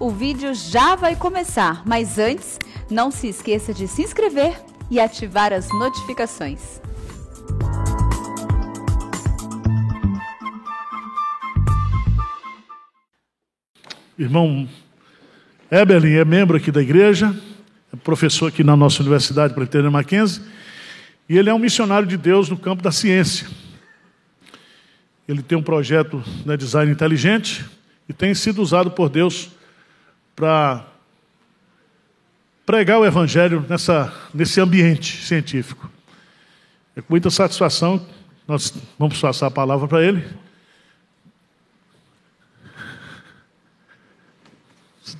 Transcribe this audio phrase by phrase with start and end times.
[0.00, 2.58] O vídeo já vai começar, mas antes,
[2.90, 6.80] não se esqueça de se inscrever e ativar as notificações.
[14.18, 14.68] Irmão
[15.70, 17.34] Eberlin é membro aqui da igreja,
[17.92, 20.42] é professor aqui na nossa Universidade Presbiteriana Mackenzie,
[21.28, 23.46] e ele é um missionário de Deus no campo da ciência.
[25.28, 27.64] Ele tem um projeto de né, design inteligente
[28.08, 29.50] e tem sido usado por Deus
[30.34, 30.84] para
[32.66, 35.90] pregar o evangelho nessa, nesse ambiente científico.
[36.96, 38.04] É com muita satisfação
[38.46, 40.22] nós vamos passar a palavra para ele.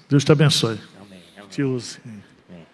[0.09, 0.79] Deus te abençoe.
[1.01, 1.49] Amém, amém.
[1.49, 1.99] Te use.
[2.05, 2.67] Amém.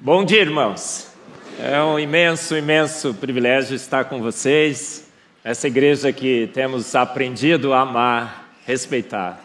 [0.00, 1.12] Bom dia, irmãos.
[1.60, 5.10] É um imenso, imenso privilégio estar com vocês.
[5.44, 9.41] Essa igreja que temos aprendido a amar, respeitar.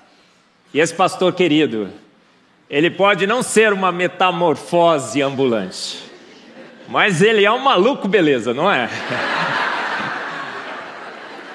[0.74, 1.90] E esse pastor querido,
[2.70, 6.04] ele pode não ser uma metamorfose ambulante,
[6.88, 8.90] mas ele é um maluco, beleza, não é?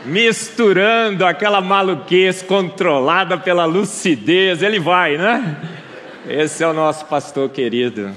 [0.05, 5.56] Misturando aquela maluquez controlada pela lucidez, ele vai, né?
[6.29, 8.11] Esse é o nosso pastor querido.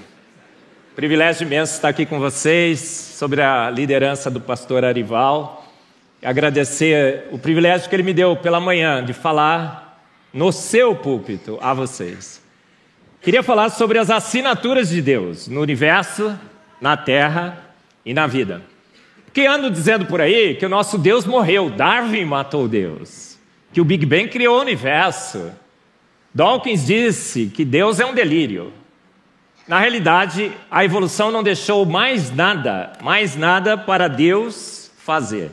[0.95, 5.65] Privilégio imenso estar aqui com vocês, sobre a liderança do pastor Arival
[6.25, 9.84] agradecer o privilégio que ele me deu pela manhã de falar
[10.35, 12.43] no seu púlpito a vocês.
[13.21, 16.37] Queria falar sobre as assinaturas de Deus no universo,
[16.81, 17.73] na terra
[18.05, 18.61] e na vida.
[19.23, 23.39] Porque ando dizendo por aí que o nosso Deus morreu, Darwin matou Deus,
[23.71, 25.53] que o Big Bang criou o universo.
[26.33, 28.73] Dawkins disse que Deus é um delírio.
[29.65, 35.49] Na realidade, a evolução não deixou mais nada, mais nada para Deus fazer.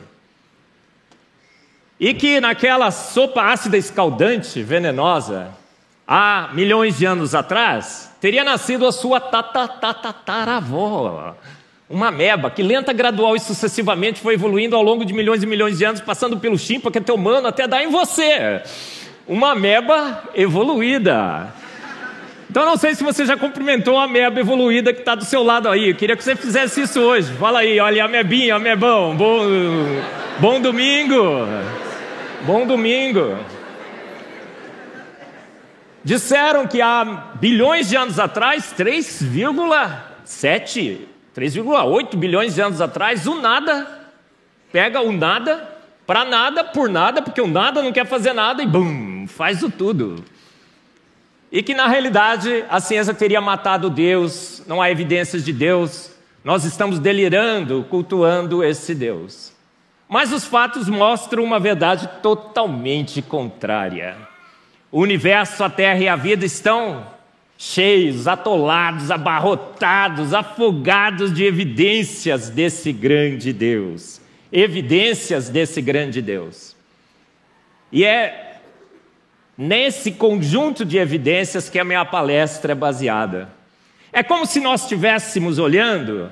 [2.03, 5.51] E que naquela sopa ácida escaldante, venenosa,
[6.05, 11.33] há milhões de anos atrás, teria nascido a sua tatataravó,
[11.89, 15.77] uma meba que lenta, gradual e sucessivamente foi evoluindo ao longo de milhões e milhões
[15.77, 18.61] de anos, passando pelo chimpa, que é teu humano, até dar em você.
[19.25, 21.53] Uma meba evoluída.
[22.49, 25.69] Então não sei se você já cumprimentou a meba evoluída que está do seu lado
[25.69, 25.91] aí.
[25.91, 27.31] Eu queria que você fizesse isso hoje.
[27.31, 29.15] Fala aí, olha a mebinha, a mebão.
[29.15, 29.45] Bom,
[30.41, 31.47] bom domingo.
[32.45, 33.39] Bom domingo.
[36.03, 37.05] Disseram que há
[37.35, 40.99] bilhões de anos atrás, 3,7,
[41.33, 43.87] 3,8 bilhões de anos atrás, o nada
[44.73, 45.69] pega o nada
[46.05, 49.71] para nada por nada, porque o nada não quer fazer nada e bum, faz o
[49.71, 50.21] tudo.
[51.49, 56.11] E que na realidade a ciência teria matado Deus, não há evidências de Deus,
[56.43, 59.52] nós estamos delirando, cultuando esse Deus.
[60.13, 64.15] Mas os fatos mostram uma verdade totalmente contrária.
[64.91, 67.03] O universo, a terra e a vida estão
[67.57, 74.21] cheios, atolados, abarrotados, afogados de evidências desse grande Deus.
[74.51, 76.75] Evidências desse grande Deus.
[77.91, 78.59] E é
[79.57, 83.49] nesse conjunto de evidências que a minha palestra é baseada.
[84.11, 86.31] É como se nós estivéssemos olhando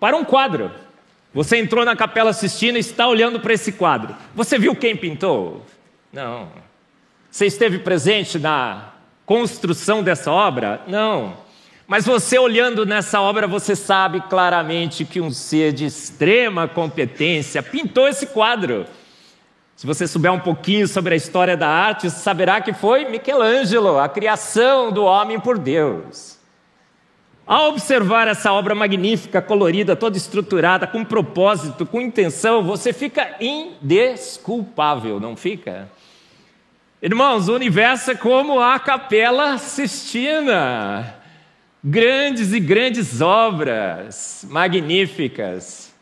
[0.00, 0.72] para um quadro.
[1.34, 4.14] Você entrou na Capela Sistina e está olhando para esse quadro.
[4.34, 5.64] Você viu quem pintou?
[6.12, 6.48] Não.
[7.30, 8.90] Você esteve presente na
[9.24, 10.82] construção dessa obra?
[10.86, 11.34] Não.
[11.86, 18.06] Mas você olhando nessa obra, você sabe claramente que um ser de extrema competência pintou
[18.06, 18.84] esse quadro.
[19.74, 24.08] Se você souber um pouquinho sobre a história da arte, saberá que foi Michelangelo, a
[24.08, 26.38] criação do homem por Deus.
[27.46, 35.18] Ao observar essa obra magnífica, colorida, toda estruturada, com propósito, com intenção, você fica indesculpável,
[35.18, 35.90] não fica?
[37.02, 41.16] Irmãos, o universo é como a Capela Sistina.
[41.82, 45.92] Grandes e grandes obras, magníficas.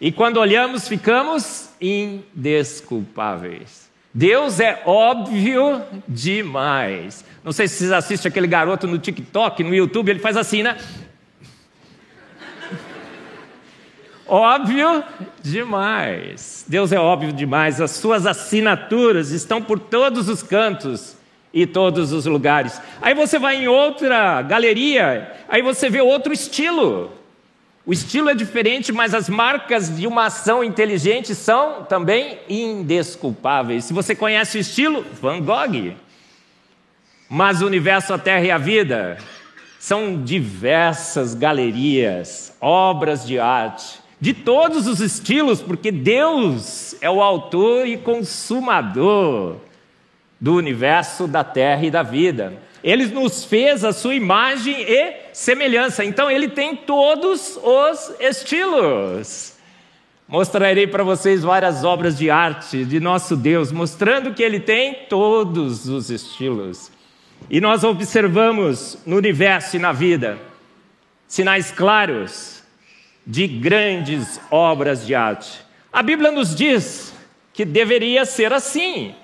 [0.00, 3.89] E quando olhamos, ficamos indesculpáveis.
[4.12, 7.24] Deus é óbvio demais.
[7.44, 10.76] Não sei se vocês assistem aquele garoto no TikTok, no YouTube, ele faz assim, né?
[14.30, 15.02] óbvio
[15.42, 16.64] demais.
[16.68, 17.80] Deus é óbvio demais.
[17.80, 21.16] As suas assinaturas estão por todos os cantos
[21.52, 22.80] e todos os lugares.
[23.02, 27.12] Aí você vai em outra galeria, aí você vê outro estilo.
[27.90, 33.86] O estilo é diferente, mas as marcas de uma ação inteligente são também indesculpáveis.
[33.86, 35.96] Se você conhece o estilo, Van Gogh.
[37.28, 39.18] Mas o universo, a terra e a vida
[39.80, 47.88] são diversas galerias, obras de arte, de todos os estilos, porque Deus é o autor
[47.88, 49.56] e consumador
[50.40, 52.52] do universo, da terra e da vida.
[52.82, 56.04] Ele nos fez a sua imagem e semelhança.
[56.04, 59.54] Então ele tem todos os estilos.
[60.26, 65.88] Mostrarei para vocês várias obras de arte de nosso Deus, mostrando que ele tem todos
[65.88, 66.90] os estilos.
[67.50, 70.38] E nós observamos no universo e na vida
[71.26, 72.62] sinais claros
[73.26, 75.60] de grandes obras de arte.
[75.92, 77.12] A Bíblia nos diz
[77.52, 79.14] que deveria ser assim.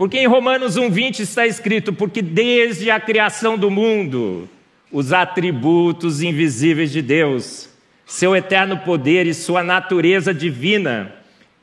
[0.00, 4.48] Porque em Romanos 1,20 está escrito: Porque desde a criação do mundo,
[4.90, 7.68] os atributos invisíveis de Deus,
[8.06, 11.14] seu eterno poder e sua natureza divina,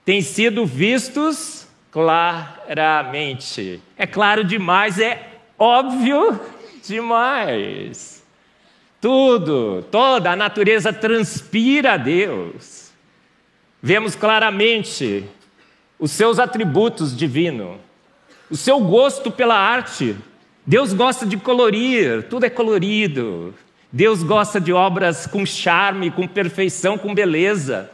[0.05, 3.81] têm sido vistos claramente.
[3.97, 5.19] É claro demais, é
[5.57, 6.39] óbvio
[6.87, 8.23] demais.
[9.01, 12.91] Tudo, toda a natureza transpira a Deus.
[13.81, 15.25] Vemos claramente
[15.97, 17.87] os seus atributos divinos
[18.49, 20.15] o seu gosto pela arte.
[20.65, 23.53] Deus gosta de colorir, tudo é colorido.
[23.91, 27.89] Deus gosta de obras com charme, com perfeição, com beleza.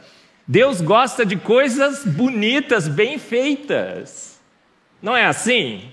[0.46, 4.40] Deus gosta de coisas bonitas, bem feitas.
[5.00, 5.90] Não é assim?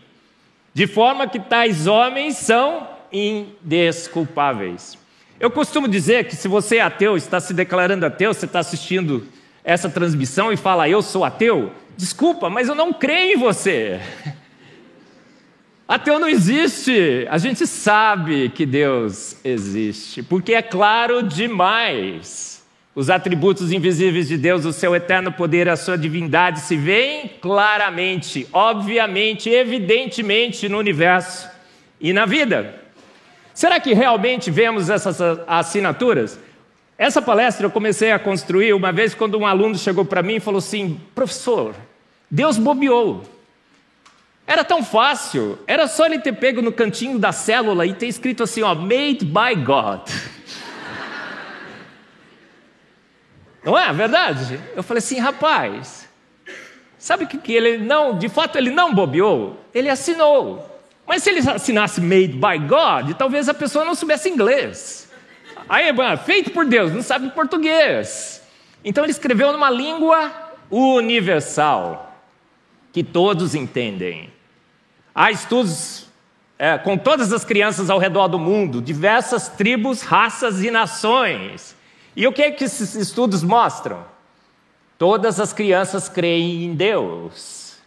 [0.74, 4.98] De forma que tais homens são indesculpáveis.
[5.40, 9.28] Eu costumo dizer que se você é ateu, está se declarando ateu, você está assistindo
[9.63, 14.00] essa transmissão e fala, eu sou ateu, desculpa, mas eu não creio em você.
[15.92, 17.28] Ateu não existe.
[17.30, 22.66] A gente sabe que Deus existe, porque é claro demais.
[22.96, 28.48] Os atributos invisíveis de Deus, o seu eterno poder, a sua divindade se veem claramente,
[28.54, 31.50] obviamente, evidentemente no universo
[32.00, 32.74] e na vida.
[33.54, 36.40] Será que realmente vemos essas assinaturas?
[36.98, 40.40] Essa palestra eu comecei a construir uma vez quando um aluno chegou para mim e
[40.40, 41.76] falou assim: professor,
[42.30, 43.41] Deus bobeou.
[44.46, 48.44] Era tão fácil, era só ele ter pego no cantinho da célula e ter escrito
[48.44, 50.02] assim, ó, made by God.
[53.64, 54.60] Não é verdade?
[54.76, 56.10] Eu falei assim, rapaz,
[56.98, 59.64] sabe o que, que ele não, de fato ele não bobeou?
[59.72, 60.68] Ele assinou.
[61.06, 65.12] Mas se ele assinasse made by God, talvez a pessoa não soubesse inglês.
[65.70, 65.86] Aí,
[66.26, 68.42] feito por Deus, não sabe português.
[68.84, 70.32] Então ele escreveu numa língua
[70.70, 72.11] universal,
[72.92, 74.30] que todos entendem.
[75.14, 76.08] Há estudos
[76.58, 81.76] é, com todas as crianças ao redor do mundo, diversas tribos, raças e nações.
[82.16, 84.06] E o que, é que esses estudos mostram?
[84.98, 87.78] Todas as crianças creem em Deus.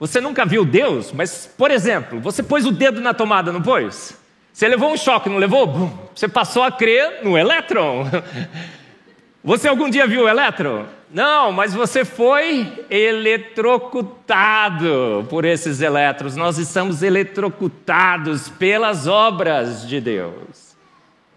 [0.00, 4.18] Você nunca viu Deus, mas, por exemplo, você pôs o dedo na tomada, não pôs?
[4.52, 6.08] Você levou um choque, não levou?
[6.14, 8.06] Você passou a crer no elétron.
[9.44, 10.86] Você algum dia viu o elétron?
[11.14, 16.34] Não, mas você foi eletrocutado por esses elétrons.
[16.34, 20.74] Nós estamos eletrocutados pelas obras de Deus.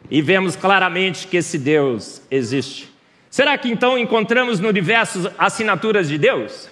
[0.09, 2.91] E vemos claramente que esse Deus existe.
[3.29, 6.67] Será que então encontramos no universo assinaturas de Deus?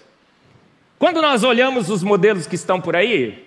[0.98, 3.45] Quando nós olhamos os modelos que estão por aí,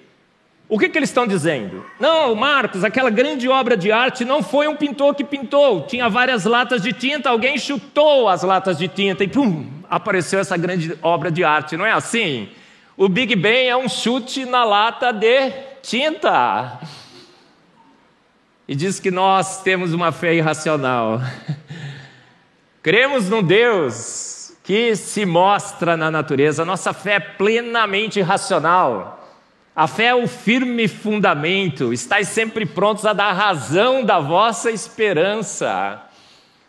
[0.69, 1.85] o que, que, eles estão dizendo?
[1.99, 5.87] Não, Marcos, aquela grande obra de arte não foi um pintor que pintou.
[5.87, 10.59] Tinha várias latas de tinta, alguém chutou as latas de tinta e pum, apareceu essa
[10.59, 11.75] grande obra de arte.
[11.75, 12.50] Não é assim?
[12.99, 15.50] O Big Bang é um chute na lata de
[15.82, 16.79] tinta.
[18.66, 21.19] E diz que nós temos uma fé irracional.
[22.83, 26.62] Cremos num Deus que se mostra na natureza.
[26.62, 29.17] Nossa fé é plenamente racional.
[29.78, 36.02] A fé é o firme fundamento, estáis sempre prontos a dar razão da vossa esperança.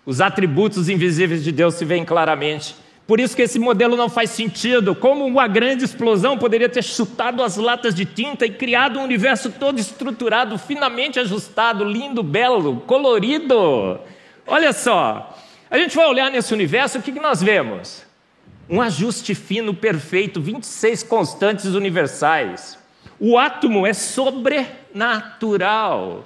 [0.06, 2.76] Os atributos invisíveis de Deus se veem claramente.
[3.08, 4.94] Por isso que esse modelo não faz sentido.
[4.94, 9.50] Como uma grande explosão poderia ter chutado as latas de tinta e criado um universo
[9.50, 14.00] todo estruturado, finamente ajustado, lindo, belo, colorido.
[14.46, 15.36] Olha só,
[15.68, 18.06] a gente vai olhar nesse universo, o que, nós vemos?
[18.70, 22.79] Um ajuste fino, perfeito, 26 constantes universais.
[23.20, 26.26] O átomo é sobrenatural.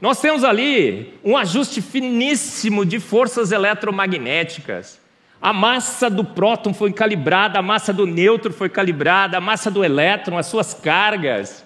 [0.00, 5.00] Nós temos ali um ajuste finíssimo de forças eletromagnéticas.
[5.40, 9.84] A massa do próton foi calibrada, a massa do nêutron foi calibrada, a massa do
[9.84, 11.64] elétron, as suas cargas.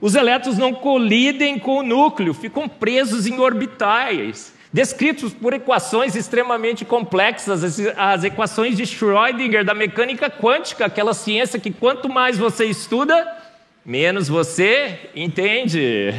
[0.00, 6.84] Os elétrons não colidem com o núcleo, ficam presos em orbitais, descritos por equações extremamente
[6.84, 13.41] complexas, as, equações de Schrödinger da mecânica quântica, aquela ciência que quanto mais você estuda,
[13.84, 16.14] menos você entende.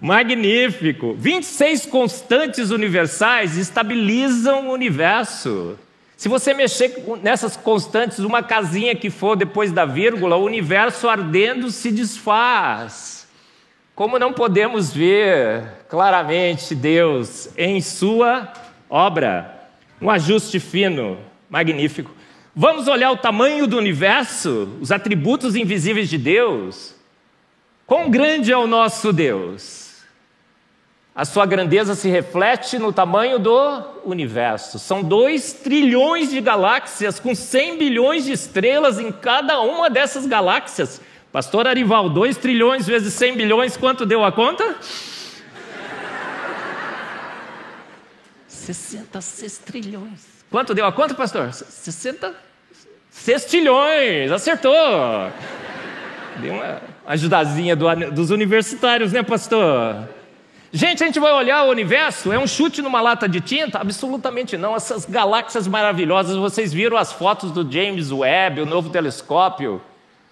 [0.00, 1.14] Magnífico!
[1.18, 5.78] 26 constantes universais estabilizam o universo.
[6.16, 11.70] Se você mexer nessas constantes, uma casinha que for depois da vírgula, o universo ardendo
[11.70, 13.28] se desfaz.
[13.94, 18.52] Como não podemos ver claramente Deus em Sua
[18.88, 19.68] obra?
[20.00, 22.15] Um ajuste fino, magnífico.
[22.58, 26.94] Vamos olhar o tamanho do universo, os atributos invisíveis de Deus.
[27.86, 29.96] Quão grande é o nosso Deus?
[31.14, 34.78] A sua grandeza se reflete no tamanho do universo.
[34.78, 40.98] São 2 trilhões de galáxias, com 100 bilhões de estrelas em cada uma dessas galáxias.
[41.30, 44.76] Pastor Arival, 2 trilhões vezes 100 bilhões, quanto deu a conta?
[48.48, 50.36] 66 trilhões.
[50.50, 51.52] Quanto deu a conta, pastor?
[51.52, 52.45] 60
[53.16, 54.30] sextilhões.
[54.30, 54.72] Acertou.
[56.38, 60.08] Deu uma ajudazinha do, dos universitários, né, pastor?
[60.72, 63.78] Gente, a gente vai olhar o universo, é um chute numa lata de tinta?
[63.78, 64.76] Absolutamente não.
[64.76, 69.80] Essas galáxias maravilhosas, vocês viram as fotos do James Webb, o novo telescópio?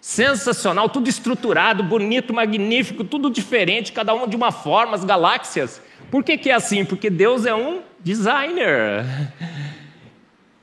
[0.00, 5.80] Sensacional, tudo estruturado, bonito, magnífico, tudo diferente, cada uma de uma forma, as galáxias.
[6.10, 6.84] Por que, que é assim?
[6.84, 9.06] Porque Deus é um designer.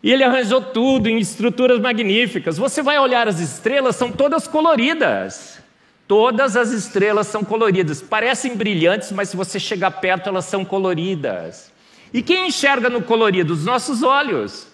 [0.04, 2.58] E ele arranjou tudo em estruturas magníficas.
[2.58, 5.60] Você vai olhar as estrelas, são todas coloridas.
[6.08, 8.02] Todas as estrelas são coloridas.
[8.02, 11.72] Parecem brilhantes, mas se você chegar perto, elas são coloridas.
[12.14, 13.54] E quem enxerga no colorido?
[13.54, 14.68] Os nossos olhos.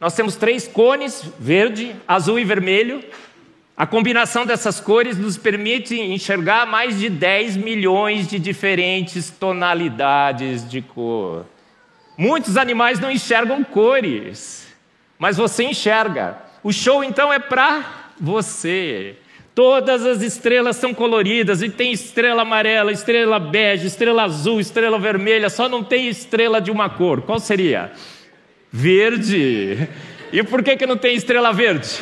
[0.00, 3.04] Nós temos três cones: verde, azul e vermelho.
[3.76, 10.82] A combinação dessas cores nos permite enxergar mais de 10 milhões de diferentes tonalidades de
[10.82, 11.46] cor.
[12.18, 14.59] Muitos animais não enxergam cores,
[15.20, 16.38] mas você enxerga.
[16.64, 17.84] O show então é para
[18.18, 19.16] você.
[19.54, 25.50] Todas as estrelas são coloridas e tem estrela amarela, estrela bege, estrela azul, estrela vermelha,
[25.50, 27.20] só não tem estrela de uma cor.
[27.20, 27.92] Qual seria?
[28.72, 29.86] Verde.
[30.32, 31.98] E por que, que não tem estrela verde?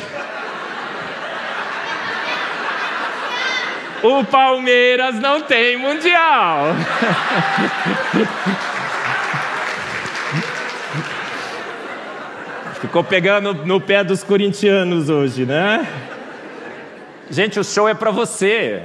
[4.01, 6.67] O Palmeiras não tem mundial.
[12.89, 15.87] Ficou pegando no pé dos corintianos hoje, né?
[17.29, 18.81] Gente, o show é para você.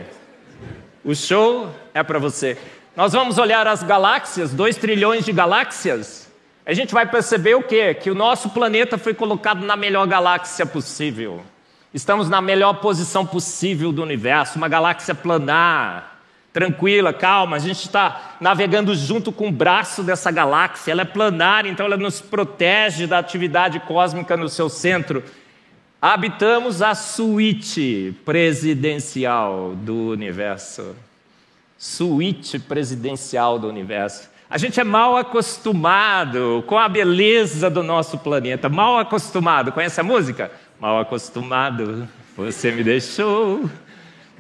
[1.02, 2.58] O show é para você.
[2.94, 6.30] Nós vamos olhar as galáxias, 2 trilhões de galáxias.
[6.66, 7.94] A gente vai perceber o quê?
[7.94, 11.42] Que o nosso planeta foi colocado na melhor galáxia possível.
[11.94, 16.13] Estamos na melhor posição possível do universo, uma galáxia planar,
[16.54, 17.56] tranquila, calma.
[17.56, 20.92] A gente está navegando junto com o braço dessa galáxia.
[20.92, 25.22] Ela é planar, então ela nos protege da atividade cósmica no seu centro.
[26.00, 30.94] Habitamos a suíte presidencial do universo.
[31.76, 34.30] Suíte presidencial do universo.
[34.48, 38.68] A gente é mal acostumado com a beleza do nosso planeta.
[38.68, 39.72] Mal acostumado.
[39.72, 40.52] Conhece a música?
[40.78, 43.68] Mal acostumado, você me deixou.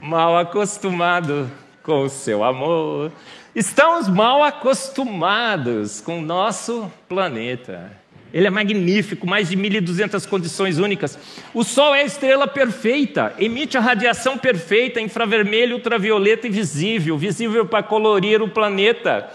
[0.00, 1.50] Mal acostumado
[1.84, 3.12] com o seu amor.
[3.54, 7.92] Estamos mal acostumados com o nosso planeta.
[8.32, 11.16] Ele é magnífico, mais de 1.200 condições únicas.
[11.52, 17.16] O Sol é a estrela perfeita, emite a radiação perfeita, infravermelho, ultravioleta e visível.
[17.16, 19.30] Visível para colorir o planeta.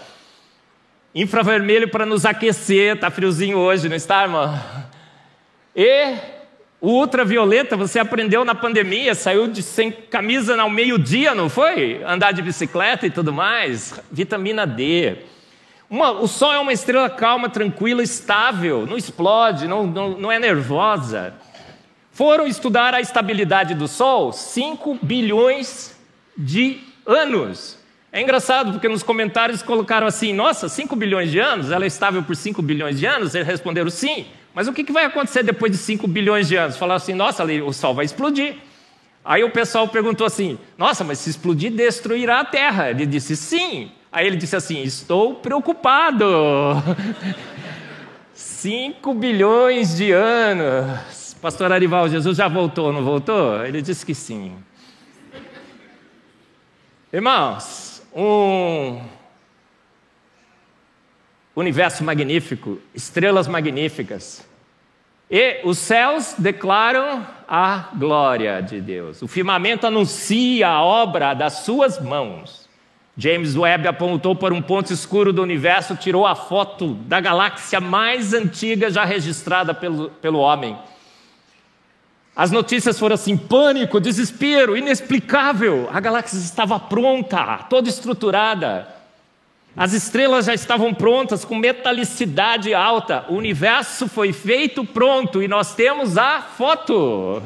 [1.14, 4.60] Infravermelho para nos aquecer, está friozinho hoje, não está, irmão?
[5.74, 6.39] E
[6.80, 12.02] o ultravioleta, você aprendeu na pandemia, saiu de sem camisa ao meio-dia, não foi?
[12.06, 14.00] Andar de bicicleta e tudo mais.
[14.10, 15.18] Vitamina D.
[15.90, 20.38] Uma, o Sol é uma estrela calma, tranquila, estável, não explode, não, não, não é
[20.38, 21.34] nervosa.
[22.12, 25.98] Foram estudar a estabilidade do Sol 5 bilhões
[26.36, 27.78] de anos.
[28.12, 31.70] É engraçado porque nos comentários colocaram assim: nossa, 5 bilhões de anos?
[31.70, 33.34] Ela é estável por 5 bilhões de anos?
[33.34, 34.26] Eles responderam sim.
[34.54, 36.76] Mas o que vai acontecer depois de 5 bilhões de anos?
[36.76, 38.56] Falaram assim: nossa, o Sol vai explodir.
[39.24, 42.90] Aí o pessoal perguntou assim: nossa, mas se explodir, destruirá a Terra.
[42.90, 43.92] Ele disse: sim.
[44.10, 46.26] Aí ele disse assim: Estou preocupado.
[48.34, 51.34] 5 bilhões de anos.
[51.40, 53.64] Pastor Arival, Jesus já voltou, não voltou?
[53.64, 54.54] Ele disse que sim.
[57.12, 59.00] Irmãos, um
[61.60, 64.46] universo magnífico, estrelas magníficas.
[65.30, 69.22] E os céus declaram a glória de Deus.
[69.22, 72.68] O firmamento anuncia a obra das suas mãos.
[73.16, 78.32] James Webb apontou para um ponto escuro do universo, tirou a foto da galáxia mais
[78.32, 80.76] antiga já registrada pelo, pelo homem.
[82.34, 85.88] As notícias foram assim: pânico, desespero, inexplicável.
[85.92, 88.99] A galáxia estava pronta, toda estruturada.
[89.76, 93.24] As estrelas já estavam prontas, com metalicidade alta.
[93.28, 97.42] O universo foi feito pronto e nós temos a foto.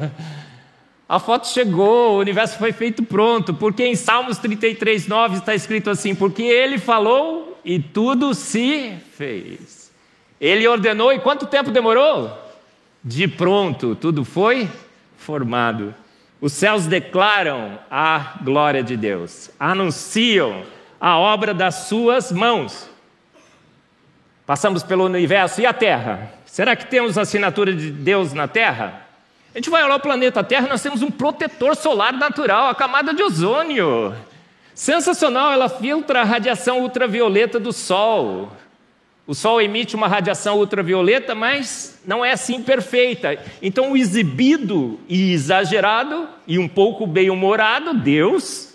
[1.07, 5.91] A foto chegou, o universo foi feito pronto, porque em Salmos 33, 9 está escrito
[5.91, 9.91] assim: Porque ele falou e tudo se fez.
[10.41, 12.35] Ele ordenou e quanto tempo demorou?
[13.03, 14.67] De pronto, tudo foi
[15.15, 15.93] formado.
[16.41, 20.63] Os céus declaram a glória de Deus, anunciam
[20.99, 22.89] a obra das suas mãos.
[24.45, 26.31] Passamos pelo universo e a Terra.
[26.45, 29.05] Será que temos a assinatura de Deus na Terra?
[29.53, 33.13] A gente vai olhar o planeta Terra, nós temos um protetor solar natural, a camada
[33.13, 34.13] de ozônio.
[34.73, 38.51] Sensacional, ela filtra a radiação ultravioleta do Sol.
[39.25, 43.39] O Sol emite uma radiação ultravioleta, mas não é assim perfeita.
[43.61, 48.74] Então, o exibido e exagerado e um pouco bem-humorado, Deus.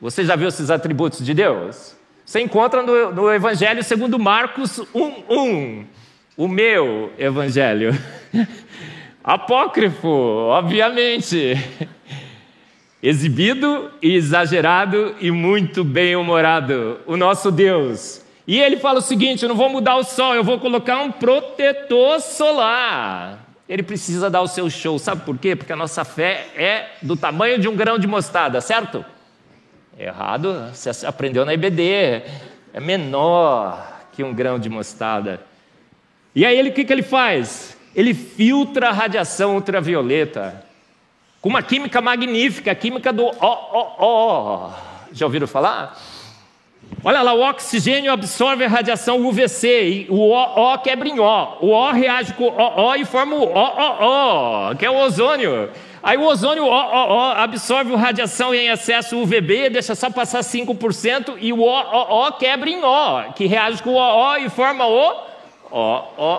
[0.00, 1.94] Você já viu esses atributos de Deus?
[2.24, 5.84] Você encontra no, no Evangelho segundo Marcos 1:1,
[6.38, 7.92] o meu Evangelho.
[9.22, 11.52] Apócrifo, obviamente.
[13.02, 18.24] Exibido e exagerado e muito bem-humorado, o nosso Deus.
[18.46, 21.12] E ele fala o seguinte: eu não vou mudar o sol, eu vou colocar um
[21.12, 23.46] protetor solar.
[23.68, 25.54] Ele precisa dar o seu show, sabe por quê?
[25.54, 29.04] Porque a nossa fé é do tamanho de um grão de mostarda, certo?
[29.98, 32.22] Errado, você aprendeu na IBD,
[32.72, 35.40] é menor que um grão de mostarda.
[36.34, 37.76] E aí ele o que, que ele faz?
[37.94, 40.64] Ele filtra a radiação ultravioleta
[41.40, 44.72] com uma química magnífica, a química do OOO.
[45.12, 45.98] Já ouviram falar?
[47.02, 51.56] Olha lá, o oxigênio absorve a radiação UVC, e o O, o quebra em O.
[51.60, 55.70] O O reage com o O, o e forma o OOO, que é o ozônio.
[56.02, 61.36] Aí o ozônio o, o, o absorve radiação em excesso UVB, deixa só passar 5%,
[61.38, 64.86] e o O, o quebra em O, que reage com o O, o e forma
[64.86, 65.14] o
[65.70, 66.30] OOO.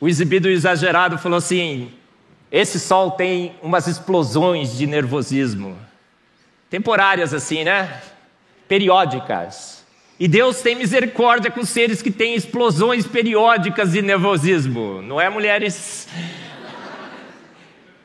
[0.00, 1.90] O exibido exagerado falou assim:
[2.52, 5.78] esse sol tem umas explosões de nervosismo,
[6.68, 8.02] temporárias assim, né?
[8.68, 9.73] Periódicas.
[10.18, 16.08] E Deus tem misericórdia com seres que têm explosões periódicas de nervosismo, não é, mulheres?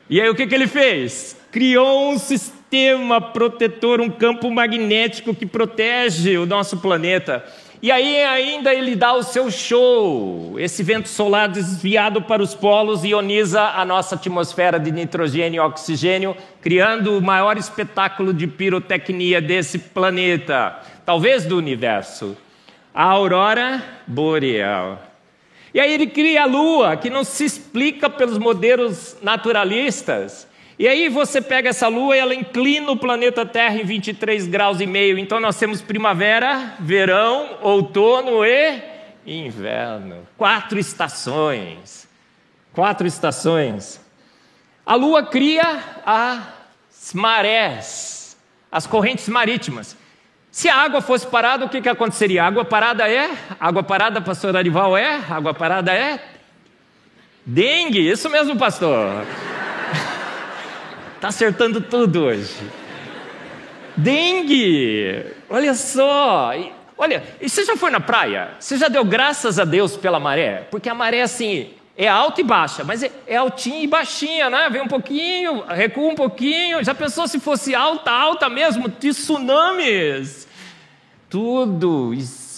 [0.08, 1.36] E aí o que, que ele fez?
[1.52, 7.44] Criou um sistema protetor, um campo magnético que protege o nosso planeta.
[7.82, 10.58] E aí ainda ele dá o seu show.
[10.58, 16.36] Esse vento solar desviado para os polos ioniza a nossa atmosfera de nitrogênio e oxigênio,
[16.60, 20.78] criando o maior espetáculo de pirotecnia desse planeta,
[21.10, 22.36] talvez do universo.
[22.94, 25.02] A aurora boreal.
[25.74, 30.46] E aí ele cria a lua, que não se explica pelos modelos naturalistas.
[30.78, 34.80] E aí você pega essa lua e ela inclina o planeta Terra em 23 graus
[34.80, 35.18] e meio.
[35.18, 38.80] Então nós temos primavera, verão, outono e
[39.26, 40.28] inverno.
[40.38, 42.08] Quatro estações.
[42.72, 44.00] Quatro estações.
[44.86, 48.36] A lua cria as marés,
[48.70, 49.96] as correntes marítimas.
[50.50, 52.44] Se a água fosse parada, o que, que aconteceria?
[52.44, 53.30] Água parada é?
[53.58, 55.20] Água parada, pastor Arival, é?
[55.30, 56.20] Água parada é?
[57.46, 59.24] Dengue, isso mesmo, pastor.
[61.14, 62.54] Está acertando tudo hoje.
[63.96, 65.24] Dengue!
[65.48, 66.52] Olha só!
[66.98, 68.50] Olha, e você já foi na praia?
[68.58, 70.66] Você já deu graças a Deus pela maré?
[70.70, 71.70] Porque a maré, assim,
[72.04, 74.70] é alta e baixa, mas é, é altinha e baixinha, né?
[74.70, 76.82] Vem um pouquinho, recua um pouquinho.
[76.82, 78.88] Já pensou se fosse alta, alta mesmo?
[78.88, 80.48] Tsunamis!
[81.28, 82.12] Tudo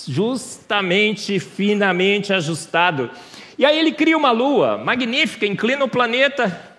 [0.07, 3.11] justamente, finamente ajustado.
[3.59, 6.71] E aí ele cria uma lua magnífica, inclina o planeta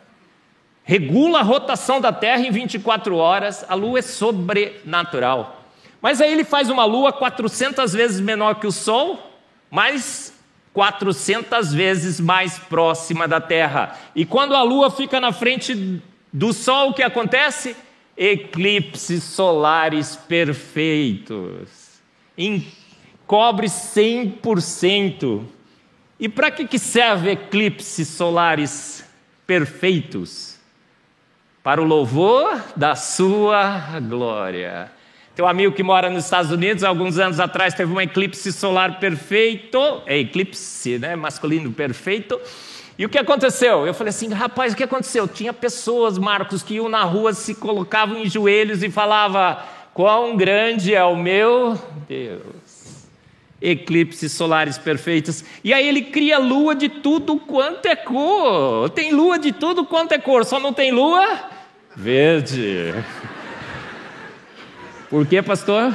[0.84, 5.64] regula a rotação da Terra em 24 horas, a Lua é sobrenatural.
[6.02, 9.18] Mas aí ele faz uma Lua 400 vezes menor que o Sol,
[9.72, 10.33] mas
[10.74, 13.98] 400 vezes mais próxima da Terra.
[14.16, 17.76] E quando a Lua fica na frente do Sol, o que acontece?
[18.18, 22.02] Eclipses solares perfeitos.
[22.38, 25.44] Encobre 100%.
[26.20, 29.06] E para que, que serve eclipses solares
[29.46, 30.54] perfeitos?
[31.64, 34.92] para o louvor da sua glória.
[35.36, 39.80] Teu amigo que mora nos Estados Unidos, alguns anos atrás, teve um eclipse solar perfeito,
[40.06, 42.40] é eclipse, né, masculino perfeito.
[43.00, 43.88] E o que aconteceu?
[43.88, 45.28] Eu falei assim, rapaz, o que aconteceu?
[45.28, 49.58] Tinha pessoas, Marcos, que iam na rua, se colocavam em joelhos e falavam:
[49.94, 53.08] Quão grande é o meu Deus!
[53.60, 55.44] Eclipses solares perfeitos.
[55.64, 58.90] E aí ele cria lua de tudo quanto é cor.
[58.92, 61.50] Tem lua de tudo quanto é cor, só não tem lua
[61.96, 62.94] Verde.
[65.14, 65.94] Por quê, pastor?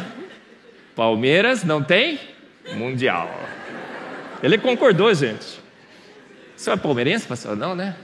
[0.95, 2.21] Palmeiras não tem
[2.75, 3.29] mundial.
[4.41, 5.59] Ele concordou, gente.
[6.57, 7.57] O senhor é palmeirense, pastor?
[7.57, 7.97] Não, né?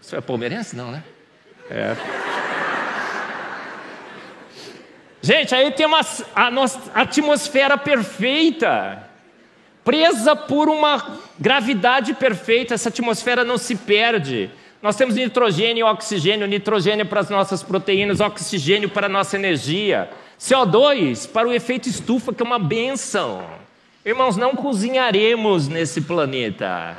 [0.00, 0.76] O senhor é palmeirense?
[0.76, 1.02] Não, né?
[1.68, 1.96] É.
[5.20, 6.02] Gente, aí tem uma,
[6.36, 9.10] a nossa atmosfera perfeita,
[9.84, 14.52] presa por uma gravidade perfeita, essa atmosfera não se perde.
[14.80, 20.08] Nós temos nitrogênio e oxigênio, nitrogênio para as nossas proteínas, oxigênio para a nossa energia,
[20.44, 23.46] CO2 para o efeito estufa, que é uma benção.
[24.04, 26.98] Irmãos, não cozinharemos nesse planeta.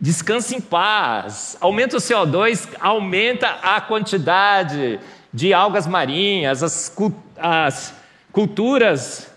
[0.00, 1.56] Descanse em paz.
[1.60, 5.00] Aumenta o CO2, aumenta a quantidade
[5.34, 6.96] de algas marinhas, as,
[7.36, 7.92] as
[8.30, 9.28] culturas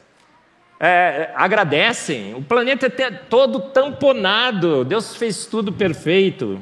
[0.80, 2.36] é, agradecem.
[2.36, 6.62] O planeta é todo tamponado, Deus fez tudo perfeito.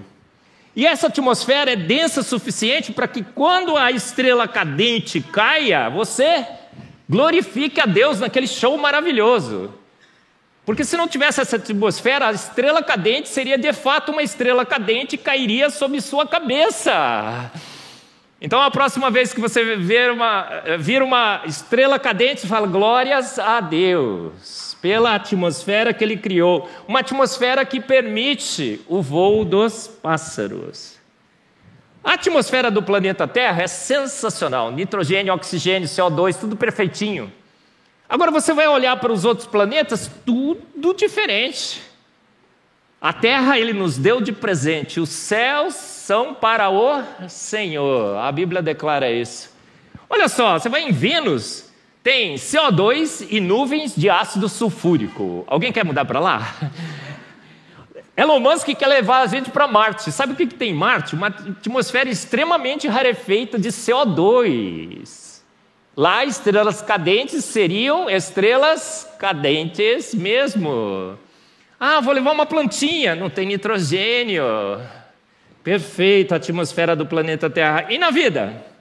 [0.77, 6.45] E essa atmosfera é densa o suficiente para que quando a estrela cadente caia, você
[7.09, 9.73] glorifique a Deus naquele show maravilhoso.
[10.63, 15.15] Porque se não tivesse essa atmosfera, a estrela cadente seria de fato uma estrela cadente
[15.15, 17.51] e cairia sobre sua cabeça.
[18.39, 23.59] Então, a próxima vez que você ver uma, vir uma estrela cadente, fala: glórias a
[23.61, 26.69] Deus, pela atmosfera que Ele criou.
[26.87, 30.97] Uma atmosfera que permite o voo dos pássaros.
[32.03, 37.31] A atmosfera do planeta Terra é sensacional: nitrogênio, oxigênio, CO2, tudo perfeitinho.
[38.09, 41.81] Agora você vai olhar para os outros planetas, tudo diferente.
[42.99, 48.17] A terra ele nos deu de presente, os céus são para o Senhor.
[48.17, 49.55] A Bíblia declara isso.
[50.09, 51.66] Olha só, você vai em Vênus,
[52.07, 55.43] tem CO2 e nuvens de ácido sulfúrico.
[55.45, 56.55] Alguém quer mudar para lá?
[58.15, 60.09] Elon Musk quer levar a gente para Marte.
[60.09, 61.15] Sabe o que, que tem em Marte?
[61.15, 65.41] Uma atmosfera extremamente rarefeita de CO2.
[65.97, 71.19] Lá, estrelas cadentes seriam estrelas cadentes mesmo.
[71.77, 74.45] Ah, vou levar uma plantinha, não tem nitrogênio.
[75.61, 77.87] Perfeito, a atmosfera do planeta Terra.
[77.89, 78.76] E na vida?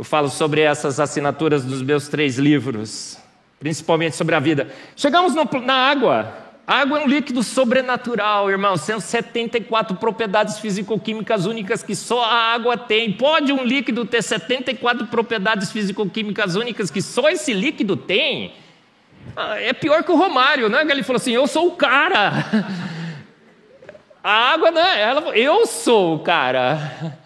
[0.00, 3.18] Eu falo sobre essas assinaturas dos meus três livros,
[3.58, 4.72] principalmente sobre a vida.
[4.96, 6.34] Chegamos no, na água.
[6.66, 8.78] A água é um líquido sobrenatural, irmão.
[8.78, 13.12] São 74 propriedades físico-químicas únicas que só a água tem.
[13.12, 18.54] Pode um líquido ter 74 propriedades físico-químicas únicas que só esse líquido tem?
[19.36, 20.80] Ah, é pior que o Romário, né?
[20.80, 22.46] Ele falou assim: Eu sou o cara.
[24.24, 24.98] A água, né?
[24.98, 27.19] Ela, eu sou o cara.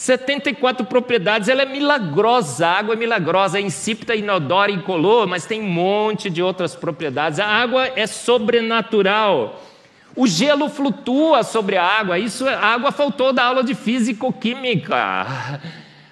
[0.00, 5.60] 74 propriedades, ela é milagrosa, a água é milagrosa, é insípida, inodora, incolor, mas tem
[5.60, 7.38] um monte de outras propriedades.
[7.38, 9.60] A água é sobrenatural.
[10.16, 15.60] O gelo flutua sobre a água, isso a água faltou da aula de físico-química.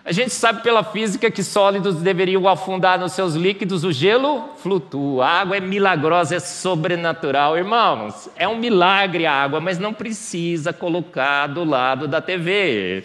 [0.04, 5.24] A gente sabe pela física que sólidos deveriam afundar nos seus líquidos, o gelo flutua.
[5.24, 7.56] A água é milagrosa, é sobrenatural.
[7.56, 13.02] Irmãos, é um milagre a água, mas não precisa colocar do lado da TV.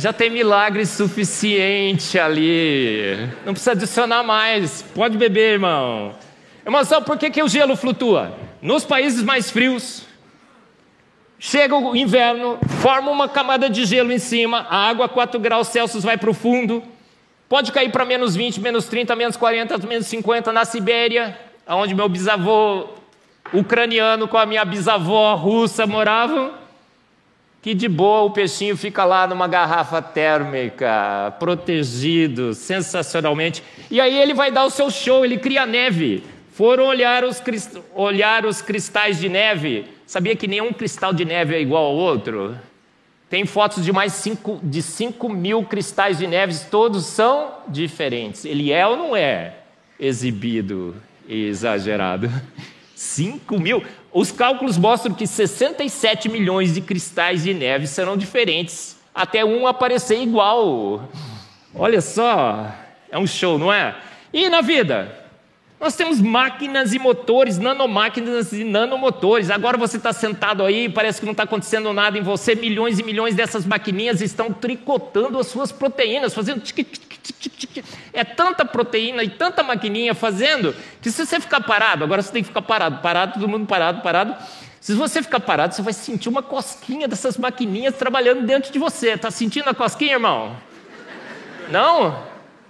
[0.00, 3.28] Já tem milagre suficiente ali.
[3.44, 4.80] Não precisa adicionar mais.
[4.94, 6.14] Pode beber, irmão.
[6.64, 8.34] Irmão, sabe por que, que o gelo flutua?
[8.62, 10.06] Nos países mais frios,
[11.42, 15.68] Chega o inverno, forma uma camada de gelo em cima, a água a 4 graus
[15.68, 16.82] Celsius vai para o fundo,
[17.48, 22.10] pode cair para menos 20, menos 30, menos 40, menos 50 na Sibéria, onde meu
[22.10, 22.88] bisavô
[23.54, 26.52] ucraniano com a minha bisavó russa moravam.
[27.62, 33.62] Que de boa o peixinho fica lá numa garrafa térmica, protegido, sensacionalmente.
[33.90, 36.24] E aí ele vai dar o seu show, ele cria neve.
[36.52, 37.42] Foram olhar os,
[37.94, 42.58] olhar os cristais de neve Sabia que nenhum cristal de neve é igual ao outro?
[43.28, 48.44] Tem fotos de mais cinco, de 5 mil cristais de neve, todos são diferentes.
[48.44, 49.58] Ele é ou não é
[50.00, 50.96] exibido
[51.28, 52.28] e exagerado?
[53.00, 53.82] 5 mil?
[54.12, 60.20] Os cálculos mostram que 67 milhões de cristais de neve serão diferentes, até um aparecer
[60.20, 61.08] igual.
[61.74, 62.70] Olha só,
[63.10, 63.96] é um show, não é?
[64.34, 65.18] E na vida?
[65.80, 69.48] Nós temos máquinas e motores, nanomáquinas e nanomotores.
[69.48, 72.54] Agora você está sentado aí, parece que não está acontecendo nada em você.
[72.54, 76.99] Milhões e milhões dessas maquininhas estão tricotando as suas proteínas, fazendo tic, tic,
[78.12, 82.42] É tanta proteína e tanta maquininha fazendo que se você ficar parado, agora você tem
[82.42, 84.34] que ficar parado, parado, todo mundo parado, parado.
[84.80, 89.10] Se você ficar parado, você vai sentir uma cosquinha dessas maquininhas trabalhando dentro de você.
[89.10, 90.56] Está sentindo a cosquinha, irmão?
[91.70, 92.24] Não?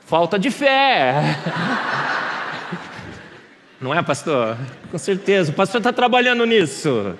[0.06, 1.14] Falta de fé.
[3.80, 4.58] Não é, pastor?
[4.90, 5.52] Com certeza.
[5.52, 7.14] O pastor está trabalhando nisso.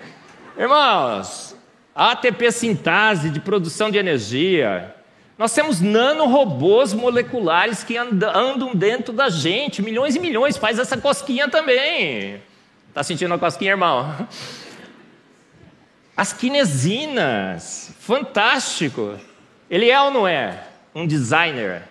[0.59, 1.57] Irmãos,
[1.95, 4.95] ATP sintase de produção de energia.
[5.41, 11.49] Nós temos nanorobôs moleculares que andam dentro da gente, milhões e milhões, faz essa cosquinha
[11.49, 12.43] também.
[12.93, 14.29] Tá sentindo a cosquinha, irmão?
[16.15, 19.19] As quinesinas, fantástico.
[19.71, 20.63] Ele é ou não é
[20.95, 21.85] um designer?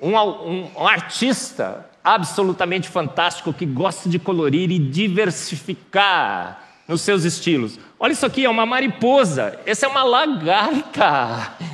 [0.00, 7.78] Um, um, um artista absolutamente fantástico que gosta de colorir e diversificar nos seus estilos.
[7.96, 9.56] Olha isso aqui, é uma mariposa.
[9.64, 11.71] Essa é uma lagarta.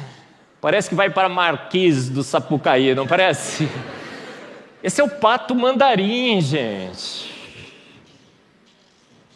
[0.61, 3.69] Parece que vai para Marquês do Sapucaí, não parece?
[4.83, 7.33] Esse é o pato mandarim, gente.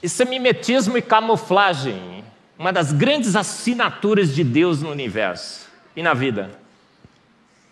[0.02, 2.24] Isso é mimetismo e camuflagem.
[2.58, 6.50] Uma das grandes assinaturas de Deus no universo e na vida.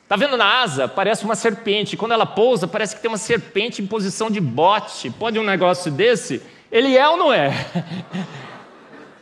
[0.05, 0.89] Está vendo na asa?
[0.89, 1.97] Parece uma serpente.
[1.97, 5.11] Quando ela pousa, parece que tem uma serpente em posição de bote.
[5.11, 6.43] Pode um negócio desse?
[6.71, 7.53] Ele é ou não é?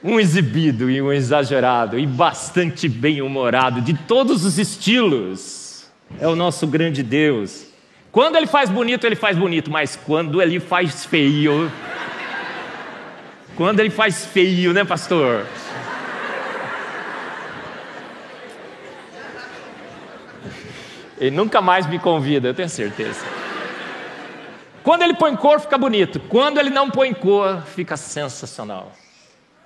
[0.03, 5.87] Um exibido e um exagerado e bastante bem-humorado, de todos os estilos.
[6.21, 7.67] É o nosso grande Deus.
[8.11, 11.71] Quando ele faz bonito, ele faz bonito, mas quando ele faz feio.
[13.57, 15.45] Quando ele faz feio, né, pastor?
[21.19, 23.25] Ele nunca mais me convida, eu tenho certeza.
[24.83, 26.21] Quando ele põe cor, fica bonito.
[26.21, 28.93] Quando ele não põe cor, fica sensacional.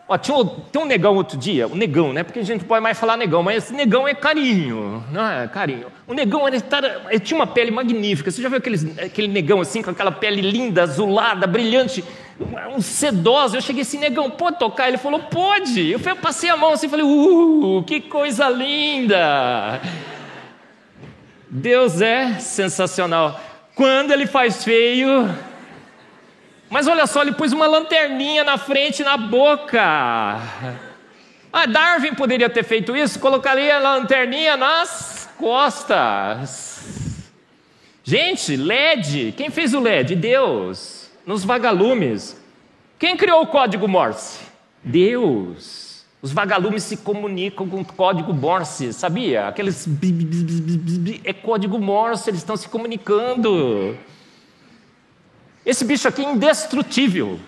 [0.08, 0.36] Ó, tinha
[0.70, 2.22] tem um negão outro dia, um negão, né?
[2.22, 5.46] Porque a gente não pode mais falar negão, mas esse negão é carinho, não é?
[5.46, 5.86] Carinho.
[6.06, 6.58] O negão, ele,
[7.08, 8.30] ele tinha uma pele magnífica.
[8.30, 12.04] Você já viu aqueles, aquele negão assim, com aquela pele linda, azulada, brilhante,
[12.74, 13.56] um sedoso?
[13.56, 14.88] Eu cheguei assim, negão, pode tocar?
[14.88, 15.90] Ele falou, pode.
[15.90, 19.80] Eu passei a mão assim e falei, uh, que coisa linda.
[21.48, 23.40] Deus é sensacional.
[23.74, 25.51] Quando ele faz feio.
[26.72, 29.78] Mas olha só, ele pôs uma lanterninha na frente na boca.
[31.52, 37.28] Ah, Darwin poderia ter feito isso, colocaria a lanterninha nas costas.
[38.02, 40.16] Gente, LED, quem fez o LED?
[40.16, 42.40] Deus, nos vagalumes.
[42.98, 44.40] Quem criou o código Morse?
[44.82, 46.06] Deus.
[46.22, 49.48] Os vagalumes se comunicam com código Morse, sabia?
[49.48, 49.86] Aqueles
[51.22, 53.94] é código Morse, eles estão se comunicando.
[55.64, 57.38] Esse bicho aqui é indestrutível.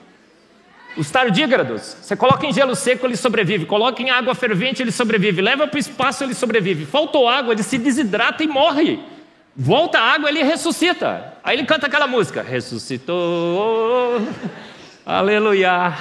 [0.97, 3.67] Os tardígrados, você coloca em gelo seco, ele sobrevive.
[3.67, 5.43] Coloca em água fervente, ele sobrevive.
[5.43, 6.87] Leva para o espaço, ele sobrevive.
[6.87, 9.01] Faltou água, ele se desidrata e morre.
[9.57, 11.35] Volta a água, ele ressuscita.
[11.43, 14.21] Aí ele canta aquela música: Ressuscitou,
[15.05, 15.95] aleluia.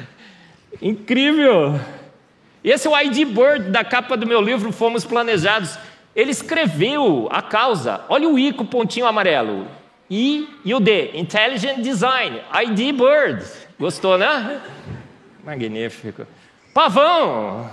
[0.80, 1.78] Incrível.
[2.64, 5.78] Esse é o ID Bird da capa do meu livro Fomos Planejados.
[6.16, 8.00] Ele escreveu a causa.
[8.08, 9.66] Olha o I com o pontinho amarelo.
[10.14, 11.12] I e o D.
[11.14, 12.42] Intelligent Design.
[12.62, 13.42] ID Bird.
[13.80, 14.60] Gostou, né?
[15.42, 16.26] Magnífico.
[16.74, 17.70] Pavão.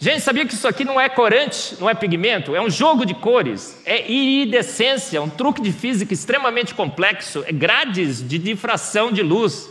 [0.00, 2.54] Gente, sabia que isso aqui não é corante, não é pigmento?
[2.54, 3.80] É um jogo de cores.
[3.86, 7.44] É iridescência, um truque de física extremamente complexo.
[7.46, 9.70] É grades de difração de luz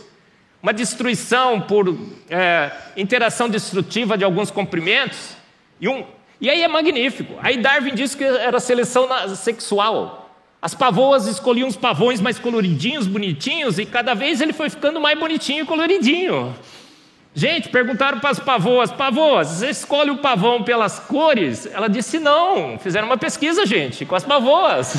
[0.62, 1.96] uma destruição por
[2.28, 5.36] é, interação destrutiva de alguns comprimentos.
[5.80, 6.04] E, um,
[6.40, 7.34] e aí é magnífico.
[7.40, 10.27] Aí Darwin disse que era seleção sexual.
[10.60, 15.18] As pavoas escolhiam os pavões mais coloridinhos, bonitinhos, e cada vez ele foi ficando mais
[15.18, 16.54] bonitinho e coloridinho.
[17.34, 21.66] Gente, perguntaram para as pavoas: pavoas, você escolhe o pavão pelas cores?
[21.66, 22.78] Ela disse não.
[22.78, 24.96] Fizeram uma pesquisa, gente, com as pavoas.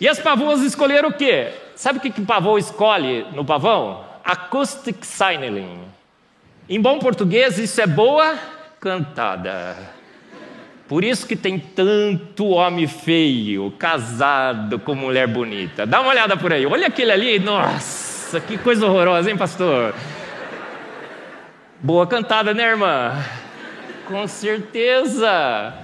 [0.00, 1.52] E as pavoas escolheram o quê?
[1.74, 4.06] Sabe o que, que o pavão escolhe no pavão?
[4.26, 5.80] acoustic signaling.
[6.68, 8.36] Em bom português, isso é boa
[8.80, 9.76] cantada.
[10.88, 15.84] Por isso que tem tanto homem feio, casado com mulher bonita.
[15.84, 16.64] Dá uma olhada por aí.
[16.64, 17.38] Olha aquele ali.
[17.40, 19.94] Nossa, que coisa horrorosa, hein, pastor?
[21.80, 23.12] Boa cantada, né, irmã?
[24.06, 25.74] Com certeza.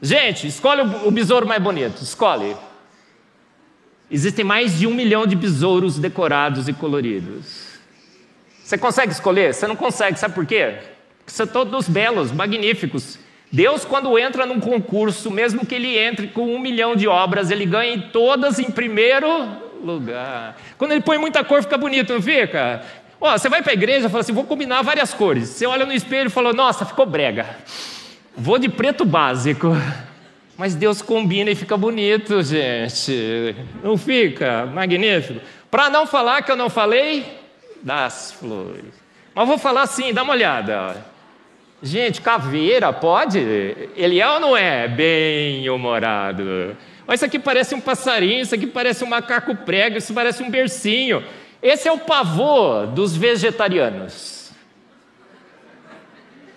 [0.00, 2.02] Gente, escolhe o besouro mais bonito.
[2.02, 2.56] Escolhe.
[4.10, 7.66] Existem mais de um milhão de besouros decorados e coloridos.
[8.64, 9.52] Você consegue escolher?
[9.52, 10.78] Você não consegue, sabe por quê?
[11.18, 13.18] Porque são todos belos, magníficos.
[13.52, 17.64] Deus, quando entra num concurso, mesmo que ele entre com um milhão de obras, ele
[17.64, 19.28] ganha todas em primeiro
[19.82, 20.56] lugar.
[20.76, 22.82] Quando ele põe muita cor, fica bonito, não fica?
[23.20, 25.48] Ó, você vai para a igreja e fala assim: vou combinar várias cores.
[25.48, 27.46] Você olha no espelho e fala: nossa, ficou brega.
[28.36, 29.68] Vou de preto básico.
[30.58, 33.54] Mas Deus combina e fica bonito, gente.
[33.82, 35.40] Não fica magnífico?
[35.70, 37.26] Para não falar que eu não falei
[37.82, 38.84] das flores.
[39.34, 40.96] Mas vou falar assim, dá uma olhada.
[41.82, 43.38] Gente, caveira, pode?
[43.38, 44.88] Ele é ou não é?
[44.88, 46.76] Bem humorado.
[47.06, 50.50] Mas isso aqui parece um passarinho, isso aqui parece um macaco prego, isso parece um
[50.50, 51.22] bercinho.
[51.62, 54.50] Esse é o pavor dos vegetarianos.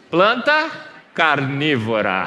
[0.10, 0.71] Planta
[1.13, 2.25] carnívora.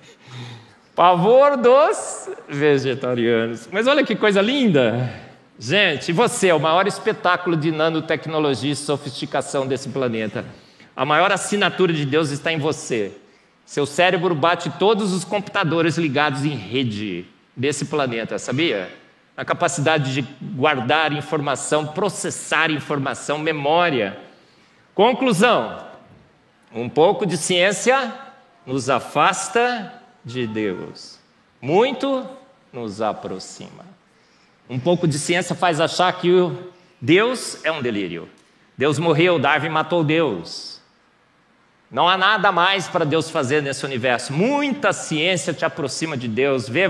[0.94, 3.68] Pavor dos vegetarianos.
[3.72, 5.10] Mas olha que coisa linda.
[5.58, 10.44] Gente, você é o maior espetáculo de nanotecnologia e sofisticação desse planeta.
[10.96, 13.12] A maior assinatura de Deus está em você.
[13.64, 17.24] Seu cérebro bate todos os computadores ligados em rede
[17.56, 18.90] desse planeta, sabia?
[19.36, 24.18] A capacidade de guardar informação, processar informação, memória.
[24.94, 25.86] Conclusão:
[26.74, 28.12] um pouco de ciência
[28.66, 31.18] nos afasta de Deus,
[31.60, 32.26] muito
[32.72, 33.84] nos aproxima.
[34.68, 36.28] Um pouco de ciência faz achar que
[37.00, 38.28] Deus é um delírio.
[38.76, 40.79] Deus morreu, Darwin matou Deus.
[41.90, 44.32] Não há nada mais para Deus fazer nesse universo.
[44.32, 46.84] Muita ciência te aproxima de Deus, vê,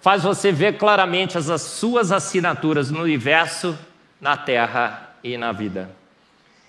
[0.00, 3.76] faz você ver claramente as, as suas assinaturas no universo,
[4.20, 5.90] na terra e na vida.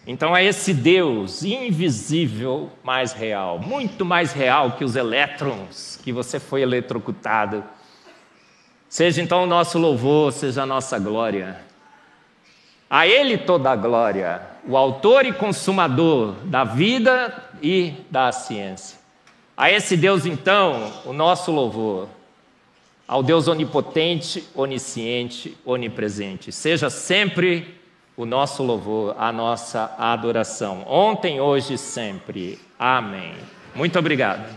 [0.07, 6.39] Então é esse Deus invisível mais real, muito mais real que os elétrons que você
[6.39, 7.63] foi eletrocutado.
[8.87, 11.68] Seja então o nosso louvor, seja a nossa glória.
[12.89, 18.97] A Ele toda a glória, o autor e consumador da vida e da ciência.
[19.55, 22.07] A esse Deus, então, o nosso louvor.
[23.07, 26.51] Ao Deus onipotente, onisciente, onipresente.
[26.51, 27.79] Seja sempre
[28.15, 30.83] o nosso louvor, a nossa adoração.
[30.87, 32.59] Ontem, hoje e sempre.
[32.77, 33.33] Amém.
[33.75, 34.47] Muito obrigado.